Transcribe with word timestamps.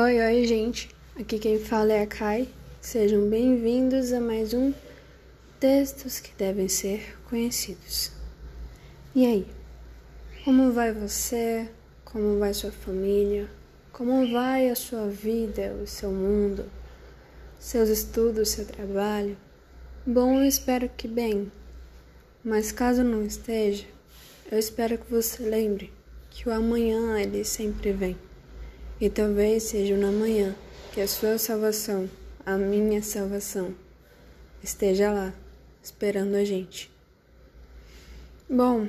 Oi, 0.00 0.20
oi, 0.20 0.46
gente. 0.46 0.88
Aqui 1.18 1.40
quem 1.40 1.58
fala 1.58 1.92
é 1.92 2.02
a 2.02 2.06
Kai. 2.06 2.48
Sejam 2.80 3.28
bem-vindos 3.28 4.12
a 4.12 4.20
mais 4.20 4.54
um 4.54 4.72
Textos 5.58 6.20
que 6.20 6.32
devem 6.38 6.68
ser 6.68 7.18
conhecidos. 7.28 8.12
E 9.12 9.26
aí? 9.26 9.44
Como 10.44 10.70
vai 10.70 10.92
você? 10.92 11.68
Como 12.04 12.38
vai 12.38 12.54
sua 12.54 12.70
família? 12.70 13.50
Como 13.92 14.30
vai 14.30 14.70
a 14.70 14.76
sua 14.76 15.08
vida, 15.08 15.74
o 15.82 15.84
seu 15.84 16.12
mundo, 16.12 16.66
seus 17.58 17.88
estudos, 17.88 18.50
seu 18.50 18.66
trabalho? 18.66 19.36
Bom, 20.06 20.38
eu 20.38 20.44
espero 20.44 20.88
que 20.96 21.08
bem. 21.08 21.50
Mas 22.44 22.70
caso 22.70 23.02
não 23.02 23.24
esteja, 23.24 23.84
eu 24.48 24.60
espero 24.60 24.96
que 24.96 25.10
você 25.10 25.42
lembre 25.42 25.92
que 26.30 26.48
o 26.48 26.52
amanhã 26.52 27.18
ele 27.18 27.42
sempre 27.42 27.90
vem. 27.90 28.27
E 29.00 29.08
talvez 29.08 29.62
seja 29.62 29.96
no 29.96 30.08
amanhã 30.08 30.56
que 30.92 31.00
a 31.00 31.06
sua 31.06 31.38
salvação, 31.38 32.10
a 32.44 32.56
minha 32.58 33.00
salvação, 33.00 33.72
esteja 34.60 35.12
lá, 35.12 35.32
esperando 35.80 36.34
a 36.34 36.44
gente. 36.44 36.90
Bom, 38.50 38.88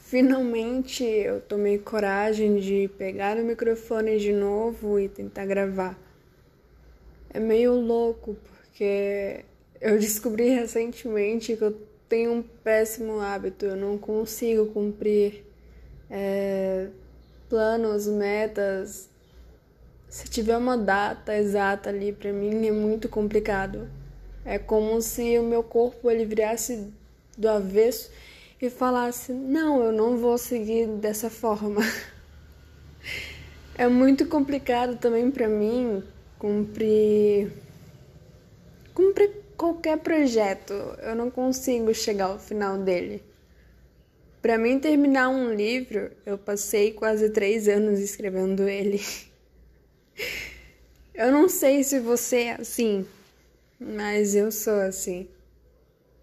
finalmente 0.00 1.04
eu 1.04 1.40
tomei 1.40 1.78
coragem 1.78 2.56
de 2.58 2.90
pegar 2.98 3.36
o 3.36 3.44
microfone 3.44 4.18
de 4.18 4.32
novo 4.32 4.98
e 4.98 5.08
tentar 5.08 5.46
gravar. 5.46 5.96
É 7.30 7.38
meio 7.38 7.74
louco 7.74 8.36
porque 8.50 9.44
eu 9.80 9.96
descobri 9.96 10.48
recentemente 10.48 11.56
que 11.56 11.62
eu 11.62 11.80
tenho 12.08 12.32
um 12.32 12.42
péssimo 12.42 13.20
hábito, 13.20 13.64
eu 13.64 13.76
não 13.76 13.96
consigo 13.96 14.66
cumprir 14.66 15.44
é, 16.10 16.88
planos, 17.52 18.06
metas, 18.06 19.10
se 20.08 20.26
tiver 20.26 20.56
uma 20.56 20.74
data 20.74 21.36
exata 21.36 21.90
ali 21.90 22.10
para 22.10 22.32
mim 22.32 22.66
é 22.66 22.72
muito 22.72 23.10
complicado. 23.10 23.90
É 24.42 24.58
como 24.58 25.02
se 25.02 25.38
o 25.38 25.42
meu 25.42 25.62
corpo 25.62 26.10
ele 26.10 26.24
virasse 26.24 26.90
do 27.36 27.46
avesso 27.50 28.10
e 28.58 28.70
falasse: 28.70 29.34
"Não, 29.34 29.82
eu 29.82 29.92
não 29.92 30.16
vou 30.16 30.38
seguir 30.38 30.86
dessa 30.86 31.28
forma". 31.28 31.82
É 33.74 33.88
muito 33.88 34.26
complicado 34.26 34.98
também 34.98 35.30
para 35.30 35.48
mim 35.48 36.02
cumprir 36.38 37.50
cumprir 38.94 39.30
qualquer 39.56 39.98
projeto. 39.98 40.74
Eu 41.02 41.14
não 41.14 41.30
consigo 41.30 41.92
chegar 41.94 42.26
ao 42.26 42.38
final 42.38 42.76
dele. 42.78 43.22
Para 44.42 44.58
mim 44.58 44.80
terminar 44.80 45.28
um 45.28 45.54
livro, 45.54 46.10
eu 46.26 46.36
passei 46.36 46.92
quase 46.92 47.30
três 47.30 47.68
anos 47.68 48.00
escrevendo 48.00 48.68
ele. 48.68 49.00
Eu 51.14 51.30
não 51.30 51.48
sei 51.48 51.84
se 51.84 52.00
você 52.00 52.44
é 52.44 52.52
assim, 52.54 53.06
mas 53.78 54.34
eu 54.34 54.50
sou 54.50 54.80
assim. 54.80 55.28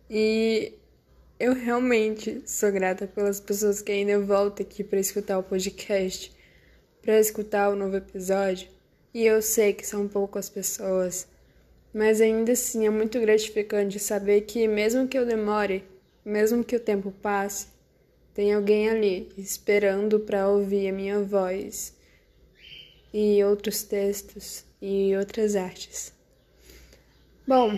E 0.09 0.73
eu 1.40 1.53
realmente 1.53 2.42
sou 2.45 2.72
grata 2.72 3.06
pelas 3.06 3.40
pessoas 3.40 3.84
que 3.84 3.92
ainda 3.92 4.20
voltam 4.20 4.66
aqui 4.66 4.84
para 4.84 5.00
escutar 5.00 5.38
o 5.38 5.44
podcast, 5.44 6.36
para 7.03 7.20
escutar 7.20 7.70
o 7.70 7.75
novo 7.75 7.97
episódio. 7.97 8.67
E 9.14 9.25
eu 9.25 9.44
sei 9.44 9.73
que 9.73 9.86
são 9.86 10.08
poucas 10.08 10.50
pessoas, 10.50 11.28
mas 11.94 12.20
ainda 12.20 12.53
assim 12.53 12.88
é 12.88 12.90
muito 12.90 13.20
gratificante 13.20 14.00
saber 14.00 14.42
que, 14.42 14.67
mesmo 14.67 15.08
que 15.08 15.17
eu 15.17 15.25
demore, 15.25 15.84
mesmo 16.25 16.64
que 16.64 16.75
o 16.75 16.80
tempo 16.80 17.12
passe, 17.22 17.67
tem 18.40 18.54
alguém 18.54 18.90
ali 18.90 19.30
esperando 19.38 20.18
para 20.18 20.48
ouvir 20.48 20.88
a 20.88 20.94
minha 20.94 21.22
voz 21.22 21.94
e 23.14 23.44
outros 23.44 23.84
textos 23.84 24.64
e 24.81 25.14
outras 25.18 25.58
artes. 25.58 26.14
Bom, 27.46 27.78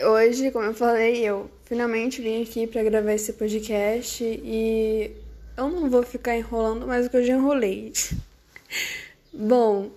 hoje, 0.00 0.52
como 0.52 0.66
eu 0.66 0.74
falei, 0.74 1.26
eu 1.26 1.50
finalmente 1.64 2.22
vim 2.22 2.40
aqui 2.40 2.68
para 2.68 2.84
gravar 2.84 3.14
esse 3.14 3.32
podcast 3.32 4.22
e 4.22 5.10
eu 5.56 5.68
não 5.68 5.90
vou 5.90 6.04
ficar 6.04 6.36
enrolando 6.36 6.86
mais 6.86 7.06
do 7.06 7.10
que 7.10 7.16
eu 7.16 7.26
já 7.26 7.34
enrolei. 7.34 7.92
Bom, 9.34 9.90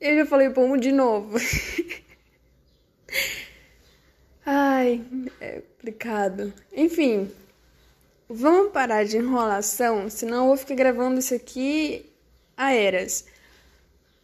eu 0.00 0.16
já 0.16 0.26
falei 0.26 0.48
bom 0.48 0.76
de 0.76 0.90
novo. 0.90 1.38
Ai, 4.44 5.04
é 5.40 5.60
complicado. 5.60 6.52
Enfim, 6.72 7.30
Vamos 8.28 8.72
parar 8.72 9.04
de 9.04 9.18
enrolação, 9.18 10.08
senão 10.08 10.38
eu 10.38 10.46
vou 10.46 10.56
ficar 10.56 10.74
gravando 10.74 11.18
isso 11.18 11.34
aqui 11.34 12.10
a 12.56 12.72
eras. 12.72 13.26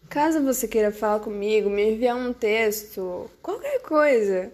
Caso 0.09 0.43
você 0.43 0.67
queira 0.67 0.91
falar 0.91 1.21
comigo, 1.21 1.69
me 1.69 1.93
enviar 1.93 2.17
um 2.17 2.33
texto, 2.33 3.31
qualquer 3.43 3.81
coisa, 3.83 4.53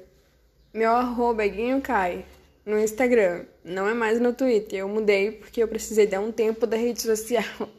meu 0.75 0.91
arroba 0.91 1.45
é 1.45 1.49
guinhocai 1.49 2.27
no 2.67 2.79
Instagram, 2.79 3.45
não 3.65 3.89
é 3.89 3.95
mais 3.95 4.21
no 4.21 4.33
Twitter. 4.33 4.81
Eu 4.81 4.89
mudei 4.89 5.31
porque 5.31 5.63
eu 5.63 5.69
precisei 5.69 6.07
dar 6.09 6.21
um 6.21 6.33
tempo 6.33 6.67
da 6.67 6.77
rede 6.77 7.03
social. 7.03 7.45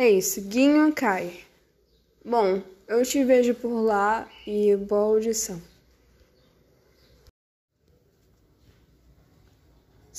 É 0.00 0.08
isso, 0.08 0.40
Guinho 0.42 0.92
Cai. 0.92 1.40
Bom, 2.24 2.62
eu 2.86 3.02
te 3.02 3.24
vejo 3.24 3.52
por 3.52 3.80
lá 3.80 4.28
e 4.46 4.76
boa 4.76 5.16
audição. 5.16 5.60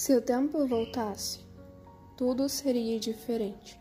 Se 0.02 0.16
o 0.16 0.22
tempo 0.22 0.66
voltasse, 0.66 1.42
tudo 2.16 2.48
seria 2.48 2.98
diferente. 2.98 3.78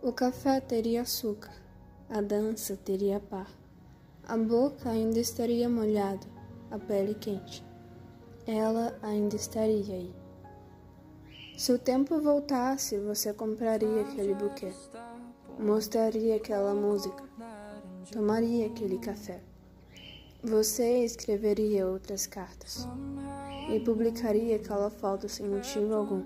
O 0.00 0.12
café 0.12 0.60
teria 0.60 1.02
açúcar, 1.02 1.52
a 2.08 2.20
dança 2.20 2.76
teria 2.76 3.18
par, 3.18 3.50
a 4.22 4.36
boca 4.36 4.88
ainda 4.88 5.18
estaria 5.18 5.68
molhada, 5.68 6.24
a 6.70 6.78
pele 6.78 7.16
quente. 7.16 7.66
Ela 8.46 8.96
ainda 9.02 9.34
estaria 9.34 9.96
aí. 9.96 10.14
Se 11.58 11.72
o 11.72 11.78
tempo 11.78 12.20
voltasse, 12.20 12.96
você 13.00 13.32
compraria 13.32 14.02
aquele 14.02 14.32
buquê, 14.32 14.72
mostraria 15.58 16.36
aquela 16.36 16.72
música, 16.72 17.24
tomaria 18.12 18.68
aquele 18.68 19.00
café. 19.00 19.49
Você 20.42 21.04
escreveria 21.04 21.86
outras 21.86 22.26
cartas? 22.26 22.88
E 23.68 23.78
publicaria 23.78 24.56
aquela 24.56 24.88
foto 24.88 25.28
sem 25.28 25.46
motivo 25.46 25.94
algum, 25.94 26.24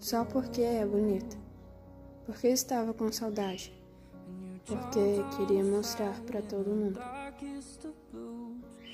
só 0.00 0.24
porque 0.24 0.62
é 0.62 0.86
bonita, 0.86 1.36
porque 2.24 2.48
estava 2.48 2.94
com 2.94 3.12
saudade, 3.12 3.78
porque 4.64 5.22
queria 5.36 5.62
mostrar 5.62 6.18
para 6.22 6.40
todo 6.40 6.70
mundo. 6.70 6.98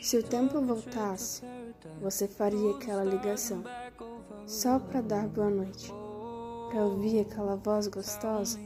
Se 0.03 0.19
o 0.19 0.25
tempo 0.25 0.61
voltasse, 0.61 1.43
você 2.01 2.27
faria 2.27 2.73
aquela 2.73 3.05
ligação, 3.05 3.63
só 4.45 4.81
para 4.81 5.03
dar 5.03 5.29
boa 5.29 5.51
noite, 5.51 5.93
para 6.69 6.85
ouvir 6.85 7.21
aquela 7.21 7.55
voz 7.55 7.87
gostosa? 7.87 8.59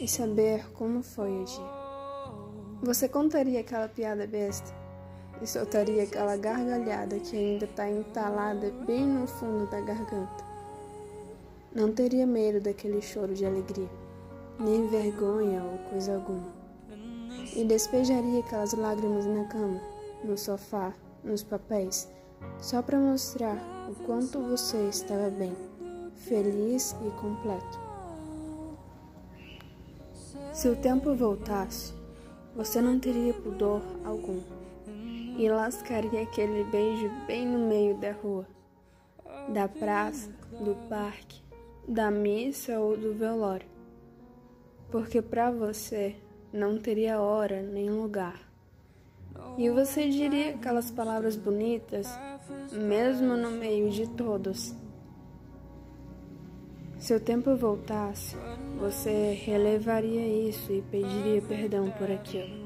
E 0.00 0.08
saber 0.08 0.68
como 0.72 1.02
foi 1.02 1.30
o 1.30 1.44
dia. 1.44 1.82
Você 2.82 3.08
contaria 3.08 3.60
aquela 3.60 3.88
piada 3.88 4.26
besta 4.26 4.81
e 5.40 5.46
soltaria 5.46 6.04
aquela 6.04 6.36
gargalhada 6.36 7.18
que 7.18 7.36
ainda 7.36 7.64
está 7.64 7.88
entalada 7.88 8.70
bem 8.86 9.06
no 9.06 9.26
fundo 9.26 9.68
da 9.70 9.80
garganta. 9.80 10.44
Não 11.74 11.90
teria 11.92 12.26
medo 12.26 12.60
daquele 12.60 13.00
choro 13.00 13.34
de 13.34 13.46
alegria, 13.46 13.88
nem 14.58 14.86
vergonha 14.88 15.62
ou 15.62 15.78
coisa 15.90 16.14
alguma. 16.14 16.52
E 17.56 17.64
despejaria 17.64 18.40
aquelas 18.40 18.74
lágrimas 18.74 19.26
na 19.26 19.44
cama, 19.44 19.80
no 20.22 20.36
sofá, 20.36 20.92
nos 21.24 21.42
papéis, 21.42 22.08
só 22.58 22.82
para 22.82 22.98
mostrar 22.98 23.56
o 23.90 23.94
quanto 24.04 24.40
você 24.40 24.88
estava 24.88 25.30
bem, 25.30 25.56
feliz 26.16 26.94
e 27.06 27.10
completo. 27.20 27.80
Se 30.52 30.68
o 30.68 30.76
tempo 30.76 31.14
voltasse, 31.14 31.94
você 32.54 32.80
não 32.82 33.00
teria 33.00 33.32
pudor 33.32 33.80
algum 34.04 34.40
e 35.36 35.48
lascaria 35.48 36.22
aquele 36.22 36.64
beijo 36.64 37.10
bem 37.26 37.46
no 37.46 37.66
meio 37.66 37.96
da 37.96 38.12
rua, 38.12 38.46
da 39.48 39.68
praça, 39.68 40.30
do 40.60 40.74
parque, 40.88 41.42
da 41.86 42.10
missa 42.10 42.78
ou 42.78 42.96
do 42.96 43.14
velório. 43.14 43.66
Porque 44.90 45.22
para 45.22 45.50
você 45.50 46.16
não 46.52 46.78
teria 46.78 47.20
hora 47.20 47.62
nem 47.62 47.90
lugar. 47.90 48.40
E 49.56 49.68
você 49.70 50.08
diria 50.08 50.54
aquelas 50.54 50.90
palavras 50.90 51.36
bonitas, 51.36 52.08
mesmo 52.72 53.36
no 53.36 53.50
meio 53.50 53.90
de 53.90 54.06
todos. 54.08 54.74
Se 56.98 57.14
o 57.14 57.20
tempo 57.20 57.56
voltasse, 57.56 58.36
você 58.78 59.32
relevaria 59.32 60.48
isso 60.48 60.70
e 60.70 60.82
pediria 60.82 61.42
perdão 61.42 61.90
por 61.90 62.10
aquilo. 62.10 62.61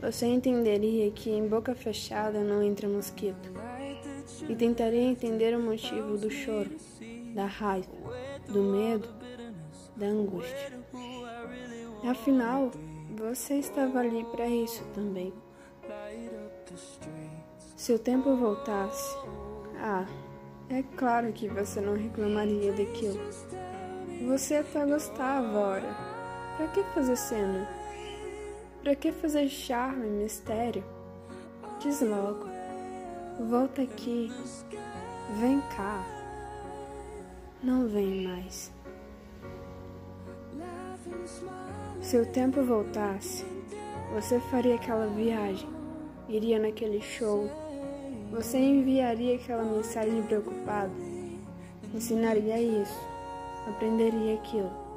Você 0.00 0.26
entenderia 0.26 1.10
que 1.10 1.28
em 1.30 1.48
boca 1.48 1.74
fechada 1.74 2.40
não 2.40 2.62
entra 2.62 2.88
mosquito 2.88 3.52
e 4.48 4.54
tentaria 4.54 5.02
entender 5.02 5.56
o 5.56 5.60
motivo 5.60 6.16
do 6.16 6.30
choro, 6.30 6.70
da 7.34 7.46
raiva, 7.46 7.88
do 8.46 8.62
medo, 8.62 9.08
da 9.96 10.06
angústia. 10.06 10.72
Afinal, 12.08 12.70
você 13.16 13.54
estava 13.54 13.98
ali 13.98 14.24
para 14.26 14.46
isso 14.46 14.84
também. 14.94 15.32
Se 17.76 17.92
o 17.92 17.98
tempo 17.98 18.36
voltasse, 18.36 19.16
ah, 19.80 20.06
é 20.70 20.82
claro 20.96 21.32
que 21.32 21.48
você 21.48 21.80
não 21.80 21.94
reclamaria 21.94 22.72
daquilo. 22.72 23.20
Você 24.28 24.56
até 24.56 24.84
gostava, 24.84 25.58
ora. 25.58 25.96
Para 26.56 26.68
que 26.68 26.82
fazer 26.94 27.16
cena? 27.16 27.77
Para 28.88 28.96
que 28.96 29.12
fazer 29.12 29.50
charme 29.50 30.06
e 30.06 30.10
mistério? 30.10 30.82
Diz 31.78 32.00
logo. 32.00 32.46
Volta 33.50 33.82
aqui. 33.82 34.32
Vem 35.38 35.60
cá. 35.76 36.02
Não 37.62 37.86
vem 37.86 38.26
mais. 38.26 38.72
Se 42.00 42.16
o 42.16 42.24
tempo 42.32 42.62
voltasse, 42.62 43.44
você 44.14 44.40
faria 44.40 44.76
aquela 44.76 45.06
viagem, 45.08 45.68
iria 46.26 46.58
naquele 46.58 47.02
show, 47.02 47.46
você 48.30 48.56
enviaria 48.56 49.36
aquela 49.36 49.64
mensagem 49.64 50.22
preocupada, 50.22 50.90
ensinaria 51.94 52.58
isso, 52.58 52.98
aprenderia 53.66 54.36
aquilo 54.36 54.87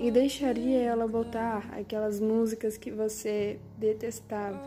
e 0.00 0.10
deixaria 0.10 0.80
ela 0.80 1.06
botar 1.06 1.68
aquelas 1.72 2.18
músicas 2.18 2.76
que 2.76 2.90
você 2.90 3.60
detestava, 3.78 4.60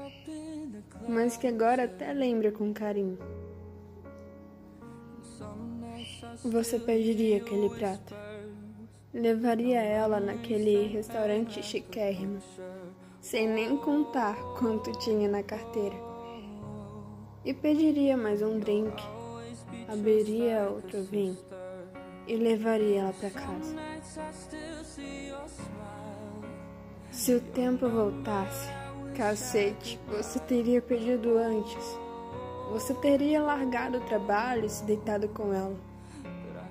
mas 1.09 1.35
que 1.35 1.47
agora 1.47 1.83
até 1.83 2.13
lembra 2.13 2.51
com 2.51 2.71
carinho. 2.71 3.17
Você 6.45 6.79
pediria 6.79 7.37
aquele 7.37 7.69
prato 7.69 8.13
levaria 9.13 9.79
ela 9.79 10.19
naquele 10.19 10.87
restaurante 10.87 11.61
chiquérrimo, 11.61 12.39
sem 13.21 13.47
nem 13.47 13.77
contar 13.77 14.35
quanto 14.57 14.91
tinha 14.99 15.29
na 15.29 15.43
carteira. 15.43 15.95
E 17.45 17.53
pediria 17.53 18.17
mais 18.17 18.41
um 18.41 18.57
drink, 18.57 19.03
abriria 19.87 20.67
outro 20.67 21.03
vinho 21.03 21.37
e 22.25 22.35
levaria 22.35 23.01
ela 23.01 23.13
para 23.13 23.29
casa. 23.29 23.75
Se 27.23 27.33
o 27.33 27.39
tempo 27.39 27.87
voltasse, 27.87 28.67
cacete, 29.15 29.97
você 30.09 30.39
teria 30.39 30.81
pedido 30.81 31.37
antes. 31.37 31.97
Você 32.69 32.93
teria 32.95 33.41
largado 33.41 33.97
o 33.97 34.01
trabalho 34.01 34.65
e 34.65 34.69
se 34.69 34.83
deitado 34.83 35.29
com 35.29 35.53
ela. 35.53 35.79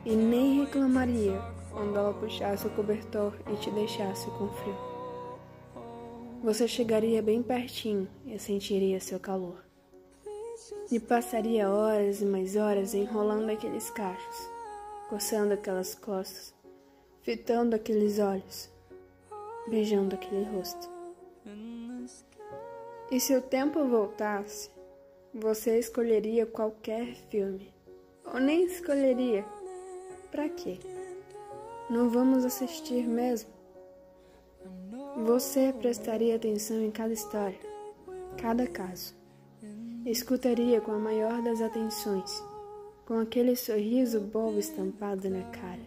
E 0.04 0.14
nem 0.14 0.60
reclamaria 0.60 1.40
quando 1.70 1.96
ela 1.96 2.12
puxasse 2.12 2.66
o 2.66 2.70
cobertor 2.72 3.32
e 3.50 3.56
te 3.56 3.70
deixasse 3.70 4.26
com 4.32 4.48
frio. 4.48 4.76
Você 6.42 6.68
chegaria 6.68 7.22
bem 7.22 7.42
pertinho 7.42 8.06
e 8.26 8.38
sentiria 8.38 9.00
seu 9.00 9.18
calor. 9.18 9.64
E 10.90 11.00
passaria 11.00 11.70
horas 11.70 12.20
e 12.20 12.26
mais 12.26 12.56
horas 12.56 12.92
enrolando 12.92 13.48
aqueles 13.48 13.88
cachos, 13.88 14.50
coçando 15.08 15.54
aquelas 15.54 15.94
costas, 15.94 16.54
fitando 17.22 17.74
aqueles 17.74 18.18
olhos, 18.18 18.70
beijando 19.68 20.14
aquele 20.14 20.44
rosto. 20.44 20.90
E 23.10 23.20
se 23.20 23.36
o 23.36 23.42
tempo 23.42 23.84
voltasse, 23.86 24.70
você 25.34 25.78
escolheria 25.78 26.46
qualquer 26.46 27.14
filme. 27.30 27.72
Ou 28.24 28.40
nem 28.40 28.64
escolheria. 28.64 29.44
Para 30.30 30.48
quê? 30.48 30.78
Não 31.90 32.08
vamos 32.08 32.44
assistir 32.44 33.06
mesmo? 33.06 33.50
Você 35.24 35.74
prestaria 35.78 36.36
atenção 36.36 36.80
em 36.80 36.90
cada 36.90 37.12
história, 37.12 37.58
cada 38.38 38.66
caso. 38.66 39.14
Escutaria 40.06 40.80
com 40.80 40.92
a 40.92 40.98
maior 40.98 41.42
das 41.42 41.60
atenções, 41.60 42.42
com 43.04 43.18
aquele 43.18 43.54
sorriso 43.54 44.20
bobo 44.20 44.58
estampado 44.58 45.28
na 45.28 45.42
cara. 45.50 45.84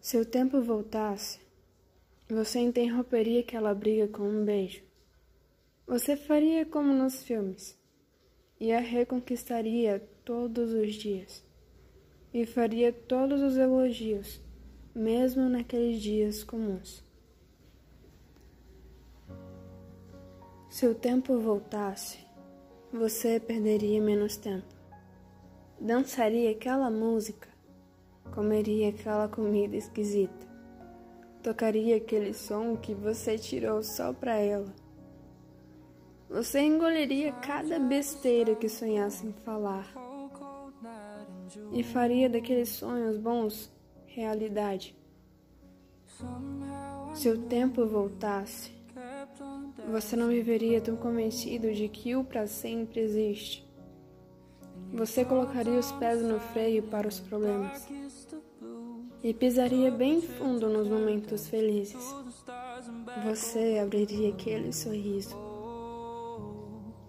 Se 0.00 0.16
o 0.16 0.24
tempo 0.24 0.62
voltasse, 0.62 1.38
você 2.32 2.60
interromperia 2.60 3.40
aquela 3.40 3.74
briga 3.74 4.06
com 4.08 4.22
um 4.22 4.44
beijo. 4.44 4.82
Você 5.86 6.16
faria 6.16 6.64
como 6.64 6.92
nos 6.92 7.22
filmes 7.22 7.78
e 8.60 8.72
a 8.72 8.78
reconquistaria 8.78 10.00
todos 10.24 10.72
os 10.72 10.94
dias 10.94 11.44
e 12.32 12.46
faria 12.46 12.92
todos 12.92 13.40
os 13.40 13.56
elogios, 13.56 14.40
mesmo 14.94 15.48
naqueles 15.48 16.00
dias 16.00 16.44
comuns. 16.44 17.04
Se 20.68 20.86
o 20.86 20.94
tempo 20.94 21.38
voltasse, 21.40 22.18
você 22.92 23.40
perderia 23.40 24.00
menos 24.00 24.36
tempo. 24.36 24.72
Dançaria 25.80 26.52
aquela 26.52 26.90
música, 26.90 27.48
comeria 28.32 28.90
aquela 28.90 29.26
comida 29.26 29.76
esquisita, 29.76 30.49
tocaria 31.42 31.96
aquele 31.96 32.34
som 32.34 32.76
que 32.76 32.94
você 32.94 33.38
tirou 33.38 33.82
só 33.82 34.12
para 34.12 34.36
ela. 34.36 34.72
Você 36.28 36.60
engoliria 36.60 37.32
cada 37.32 37.78
besteira 37.78 38.54
que 38.54 38.68
sonhasse 38.68 39.26
em 39.26 39.32
falar 39.32 39.92
e 41.72 41.82
faria 41.82 42.28
daqueles 42.28 42.68
sonhos 42.68 43.16
bons 43.16 43.72
realidade. 44.06 44.94
Se 47.14 47.28
o 47.28 47.38
tempo 47.38 47.86
voltasse, 47.86 48.70
você 49.90 50.14
não 50.14 50.28
viveria 50.28 50.80
tão 50.80 50.94
convencido 50.94 51.72
de 51.72 51.88
que 51.88 52.14
o 52.14 52.22
para 52.22 52.46
sempre 52.46 53.00
existe. 53.00 53.68
Você 54.92 55.24
colocaria 55.24 55.78
os 55.78 55.90
pés 55.92 56.22
no 56.22 56.38
freio 56.38 56.82
para 56.84 57.08
os 57.08 57.18
problemas 57.18 57.88
e 59.22 59.34
pisaria 59.34 59.90
bem 59.90 60.20
fundo 60.20 60.68
nos 60.68 60.88
momentos 60.88 61.48
felizes. 61.48 62.14
Você 63.24 63.78
abriria 63.82 64.30
aquele 64.30 64.72
sorriso 64.72 65.36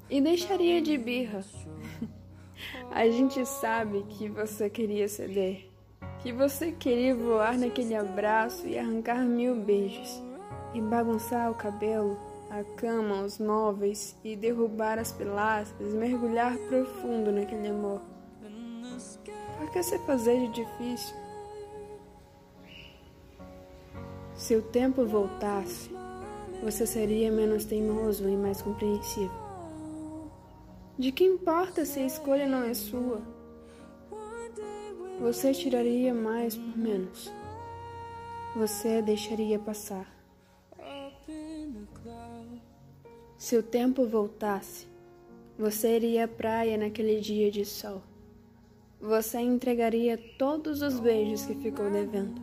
e 0.09 0.19
deixaria 0.19 0.81
de 0.81 0.97
birra 0.97 1.41
a 2.91 3.09
gente 3.09 3.45
sabe 3.45 4.03
que 4.09 4.27
você 4.27 4.69
queria 4.69 5.07
ceder, 5.07 5.69
que 6.19 6.33
você 6.33 6.73
queria 6.73 7.15
voar 7.15 7.57
naquele 7.57 7.95
abraço 7.95 8.67
e 8.67 8.77
arrancar 8.77 9.23
mil 9.23 9.55
beijos, 9.55 10.21
e 10.73 10.81
bagunçar 10.81 11.49
o 11.49 11.55
cabelo, 11.55 12.19
a 12.49 12.61
cama, 12.75 13.21
os 13.21 13.39
móveis, 13.39 14.17
e 14.21 14.35
derrubar 14.35 14.99
as 14.99 15.13
pilastras, 15.13 15.93
mergulhar 15.93 16.57
profundo 16.67 17.31
naquele 17.31 17.69
amor. 17.69 18.01
Por 19.57 19.71
que 19.71 19.81
se 19.81 19.97
fazer 19.99 20.39
de 20.49 20.65
difícil? 20.65 21.15
Se 24.41 24.55
o 24.55 24.61
tempo 24.63 25.05
voltasse, 25.05 25.91
você 26.63 26.87
seria 26.87 27.31
menos 27.31 27.63
teimoso 27.63 28.27
e 28.27 28.35
mais 28.35 28.59
compreensivo. 28.59 29.31
De 30.97 31.11
que 31.11 31.23
importa 31.23 31.85
se 31.85 31.99
a 31.99 32.07
escolha 32.07 32.47
não 32.47 32.63
é 32.63 32.73
sua? 32.73 33.21
Você 35.19 35.53
tiraria 35.53 36.11
mais 36.11 36.57
por 36.57 36.75
menos. 36.75 37.31
Você 38.55 38.99
deixaria 39.03 39.59
passar. 39.59 40.11
Se 43.37 43.55
o 43.55 43.61
tempo 43.61 44.07
voltasse, 44.07 44.87
você 45.55 45.97
iria 45.97 46.25
à 46.25 46.27
praia 46.27 46.79
naquele 46.79 47.19
dia 47.19 47.51
de 47.51 47.63
sol. 47.63 48.01
Você 48.99 49.39
entregaria 49.39 50.17
todos 50.39 50.81
os 50.81 50.99
beijos 50.99 51.45
que 51.45 51.53
ficou 51.53 51.91
devendo 51.91 52.41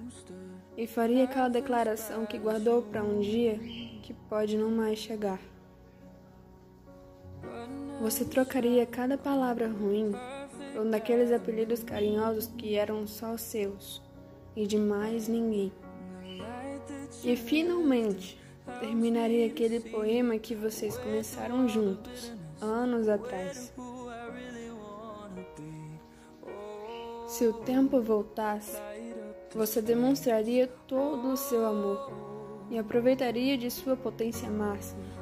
e 0.78 0.87
faria 0.87 1.25
aquela 1.25 1.49
declaração 1.49 2.25
que 2.25 2.38
guardou 2.38 2.82
para 2.82 3.02
um 3.02 3.18
dia 3.18 3.58
que 4.00 4.14
pode 4.28 4.56
não 4.56 4.70
mais 4.70 4.97
chegar. 4.97 5.40
Você 8.00 8.25
trocaria 8.25 8.87
cada 8.87 9.18
palavra 9.18 9.66
ruim 9.66 10.12
por 10.73 10.87
um 10.87 10.90
daqueles 10.90 11.32
apelidos 11.32 11.82
carinhosos 11.82 12.47
que 12.56 12.76
eram 12.76 13.08
só 13.08 13.37
seus 13.37 14.00
e 14.54 14.68
de 14.68 14.78
mais 14.78 15.26
ninguém. 15.26 15.73
E 17.25 17.35
finalmente 17.35 18.38
terminaria 18.78 19.47
aquele 19.47 19.80
poema 19.80 20.38
que 20.38 20.54
vocês 20.54 20.97
começaram 20.97 21.68
juntos, 21.68 22.32
anos 22.61 23.08
atrás. 23.08 23.73
Se 27.26 27.47
o 27.49 27.52
tempo 27.52 28.00
voltasse, 28.00 28.76
você 29.56 29.80
demonstraria 29.80 30.68
todo 30.86 31.28
o 31.28 31.36
seu 31.36 31.66
amor 31.66 32.12
e 32.70 32.78
aproveitaria 32.78 33.56
de 33.56 33.70
sua 33.70 33.96
potência 33.96 34.50
máxima 34.50 35.18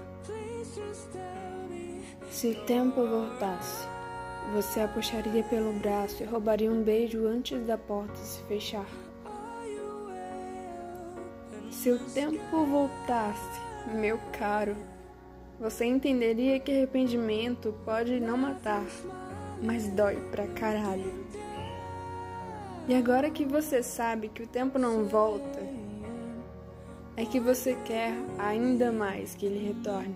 se 2.36 2.48
o 2.48 2.54
tempo 2.66 3.06
voltasse, 3.06 3.88
você 4.52 4.80
a 4.80 4.88
puxaria 4.88 5.42
pelo 5.44 5.72
braço 5.72 6.22
e 6.22 6.26
roubaria 6.26 6.70
um 6.70 6.82
beijo 6.82 7.26
antes 7.26 7.66
da 7.66 7.78
porta 7.78 8.14
se 8.16 8.42
fechar. 8.42 8.86
Se 11.70 11.90
o 11.90 11.98
tempo 11.98 12.66
voltasse, 12.66 13.58
meu 13.94 14.20
caro, 14.38 14.76
você 15.58 15.86
entenderia 15.86 16.60
que 16.60 16.70
arrependimento 16.70 17.74
pode 17.86 18.20
não 18.20 18.36
matar, 18.36 18.84
mas 19.62 19.88
dói 19.88 20.16
pra 20.30 20.46
caralho. 20.48 21.10
E 22.88 22.94
agora 22.94 23.30
que 23.30 23.44
você 23.44 23.82
sabe 23.82 24.28
que 24.28 24.44
o 24.44 24.46
tempo 24.46 24.78
não 24.78 25.04
volta, 25.04 25.60
é 27.16 27.24
que 27.24 27.40
você 27.40 27.74
quer 27.84 28.12
ainda 28.38 28.92
mais 28.92 29.34
que 29.34 29.46
ele 29.46 29.66
retorne. 29.66 30.14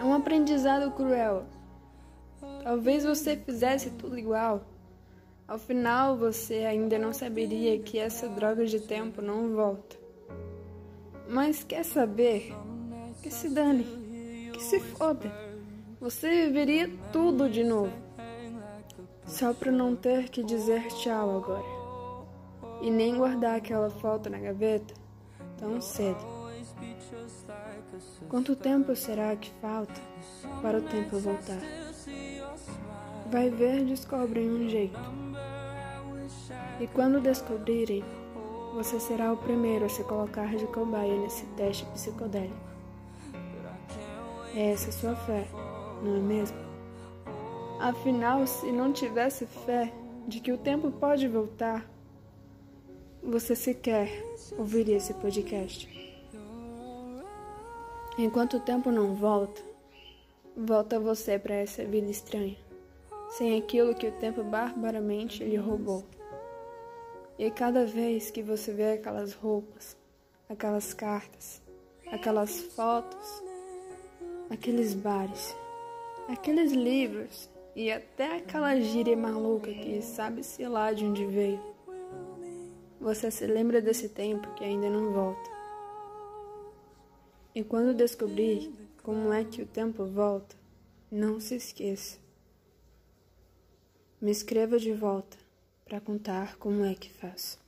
É 0.00 0.04
um 0.04 0.14
aprendizado 0.14 0.90
cruel. 0.90 1.44
Talvez 2.64 3.04
você 3.04 3.36
fizesse 3.36 3.90
tudo 3.90 4.18
igual. 4.18 4.64
Ao 5.46 5.58
final 5.58 6.16
você 6.16 6.64
ainda 6.64 6.98
não 6.98 7.12
saberia 7.12 7.78
que 7.78 7.98
essa 7.98 8.28
droga 8.28 8.66
de 8.66 8.80
tempo 8.80 9.22
não 9.22 9.54
volta. 9.54 9.96
Mas 11.28 11.62
quer 11.62 11.84
saber? 11.84 12.52
Que 13.22 13.30
se 13.30 13.48
dane, 13.48 13.84
que 14.52 14.62
se 14.62 14.80
foda. 14.80 15.30
Você 16.00 16.46
viveria 16.46 16.90
tudo 17.12 17.48
de 17.48 17.62
novo. 17.62 18.07
Só 19.28 19.52
para 19.52 19.70
não 19.70 19.94
ter 19.94 20.30
que 20.30 20.42
dizer 20.42 20.88
tchau 20.88 21.36
agora. 21.36 21.78
E 22.80 22.90
nem 22.90 23.16
guardar 23.16 23.56
aquela 23.56 23.90
foto 23.90 24.30
na 24.30 24.38
gaveta 24.38 24.94
tão 25.58 25.80
cedo. 25.80 26.24
Quanto 28.28 28.56
tempo 28.56 28.96
será 28.96 29.36
que 29.36 29.50
falta 29.60 30.00
para 30.62 30.78
o 30.78 30.82
tempo 30.82 31.18
voltar? 31.18 31.58
Vai 33.30 33.50
ver, 33.50 33.84
descobrem 33.84 34.50
um 34.50 34.68
jeito. 34.68 34.98
E 36.80 36.86
quando 36.86 37.20
descobrirem, 37.20 38.02
você 38.74 38.98
será 38.98 39.32
o 39.32 39.36
primeiro 39.36 39.84
a 39.84 39.88
se 39.88 40.02
colocar 40.04 40.56
de 40.56 40.66
cobaia 40.68 41.18
nesse 41.20 41.44
teste 41.48 41.84
psicodélico. 41.86 42.56
É 44.54 44.72
essa 44.72 44.90
sua 44.90 45.14
fé, 45.14 45.46
não 46.02 46.16
é 46.16 46.20
mesmo? 46.20 46.67
Afinal, 47.78 48.44
se 48.44 48.72
não 48.72 48.92
tivesse 48.92 49.46
fé 49.46 49.92
de 50.26 50.40
que 50.40 50.50
o 50.50 50.58
tempo 50.58 50.90
pode 50.90 51.28
voltar, 51.28 51.88
você 53.22 53.54
sequer 53.54 54.10
ouviria 54.58 54.96
esse 54.96 55.14
podcast. 55.14 55.88
Enquanto 58.18 58.56
o 58.56 58.60
tempo 58.60 58.90
não 58.90 59.14
volta, 59.14 59.62
volta 60.56 60.98
você 60.98 61.38
para 61.38 61.54
essa 61.54 61.84
vida 61.84 62.10
estranha, 62.10 62.56
sem 63.30 63.56
aquilo 63.56 63.94
que 63.94 64.08
o 64.08 64.12
tempo 64.18 64.42
barbaramente 64.42 65.44
lhe 65.44 65.56
roubou. 65.56 66.04
E 67.38 67.48
cada 67.48 67.86
vez 67.86 68.28
que 68.28 68.42
você 68.42 68.72
vê 68.72 68.94
aquelas 68.94 69.34
roupas, 69.34 69.96
aquelas 70.48 70.92
cartas, 70.92 71.62
aquelas 72.10 72.60
fotos, 72.60 73.40
aqueles 74.50 74.94
bares, 74.94 75.56
aqueles 76.28 76.72
livros 76.72 77.48
e 77.78 77.92
até 77.92 78.38
aquela 78.38 78.74
gíria 78.80 79.16
maluca 79.16 79.72
que 79.72 80.02
sabe-se 80.02 80.66
lá 80.66 80.92
de 80.92 81.04
onde 81.04 81.24
veio, 81.24 81.62
você 83.00 83.30
se 83.30 83.46
lembra 83.46 83.80
desse 83.80 84.08
tempo 84.08 84.52
que 84.54 84.64
ainda 84.64 84.90
não 84.90 85.12
volta. 85.12 85.48
E 87.54 87.62
quando 87.62 87.94
descobrir 87.94 88.72
como 89.00 89.32
é 89.32 89.44
que 89.44 89.62
o 89.62 89.66
tempo 89.66 90.04
volta, 90.06 90.56
não 91.08 91.38
se 91.38 91.54
esqueça. 91.54 92.18
Me 94.20 94.32
escreva 94.32 94.76
de 94.76 94.92
volta 94.92 95.36
para 95.84 96.00
contar 96.00 96.56
como 96.56 96.84
é 96.84 96.96
que 96.96 97.12
faz. 97.12 97.60